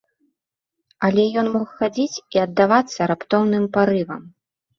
[1.07, 4.27] Але ён мог хадзіць і аддавацца раптоўным парывам.